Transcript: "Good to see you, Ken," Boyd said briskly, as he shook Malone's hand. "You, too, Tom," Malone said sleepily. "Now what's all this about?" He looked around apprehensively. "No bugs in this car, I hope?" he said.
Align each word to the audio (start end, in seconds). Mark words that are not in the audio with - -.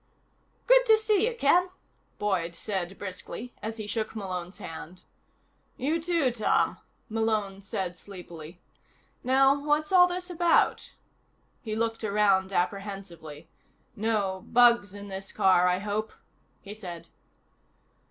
"Good 0.65 0.83
to 0.87 0.97
see 0.97 1.27
you, 1.29 1.35
Ken," 1.35 1.69
Boyd 2.17 2.55
said 2.55 2.97
briskly, 2.97 3.53
as 3.61 3.77
he 3.77 3.85
shook 3.85 4.15
Malone's 4.15 4.57
hand. 4.57 5.03
"You, 5.77 6.01
too, 6.01 6.31
Tom," 6.31 6.79
Malone 7.07 7.61
said 7.61 7.95
sleepily. 7.95 8.59
"Now 9.23 9.63
what's 9.63 9.91
all 9.91 10.07
this 10.07 10.31
about?" 10.31 10.95
He 11.61 11.75
looked 11.75 12.03
around 12.03 12.51
apprehensively. 12.51 13.47
"No 13.95 14.43
bugs 14.47 14.95
in 14.95 15.07
this 15.07 15.31
car, 15.31 15.67
I 15.67 15.77
hope?" 15.77 16.13
he 16.63 16.73
said. 16.73 17.09